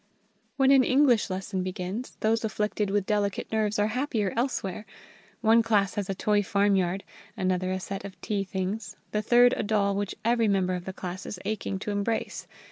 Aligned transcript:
When 0.57 0.71
an 0.71 0.83
English 0.83 1.29
lesson 1.29 1.61
begins, 1.61 2.17
those 2.21 2.43
afflicted 2.43 2.89
with 2.89 3.05
delicate 3.05 3.51
nerves 3.51 3.77
are 3.77 3.89
happier 3.89 4.33
elsewhere. 4.35 4.87
One 5.41 5.61
class 5.61 5.93
has 5.93 6.09
a 6.09 6.15
toy 6.15 6.41
farmyard, 6.41 7.03
another 7.37 7.69
a 7.69 7.79
set 7.79 8.03
of 8.03 8.19
tea 8.19 8.43
things, 8.43 8.95
the 9.11 9.21
third 9.21 9.53
a 9.55 9.61
doll 9.61 9.95
which 9.95 10.15
every 10.25 10.47
member 10.47 10.73
of 10.73 10.85
the 10.85 10.91
class 10.93 11.27
is 11.27 11.37
aching 11.45 11.77
to 11.77 11.91
embrace. 11.91 12.47